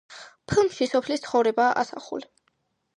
[0.51, 2.31] ფილმში სოფლის ცხოვრებაა ასახული.